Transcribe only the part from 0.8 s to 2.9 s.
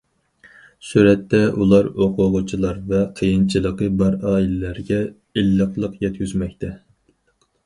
سۈرەتتە: ئۇلار ئوقۇغۇچىلار